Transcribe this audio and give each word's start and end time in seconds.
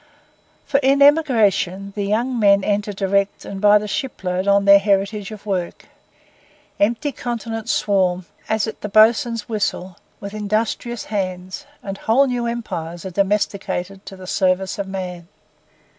For 0.65 0.79
in 0.79 0.99
emigration 1.03 1.93
the 1.95 2.03
young 2.05 2.39
men 2.39 2.63
enter 2.63 2.91
direct 2.91 3.45
and 3.45 3.61
by 3.61 3.77
the 3.77 3.87
shipload 3.87 4.47
on 4.47 4.65
their 4.65 4.79
heritage 4.79 5.29
of 5.29 5.45
work; 5.45 5.89
empty 6.79 7.11
continents 7.11 7.71
swarm, 7.71 8.25
as 8.49 8.65
at 8.65 8.81
the 8.81 8.89
bo's'un's 8.89 9.47
whistle, 9.47 9.97
with 10.19 10.33
industrious 10.33 11.03
hands, 11.03 11.67
and 11.83 11.99
whole 11.99 12.25
new 12.25 12.47
empires 12.47 13.05
are 13.05 13.11
domesticated 13.11 14.03
to 14.07 14.15
the 14.15 14.25
service 14.25 14.79
of 14.79 14.87
man. 14.87 15.27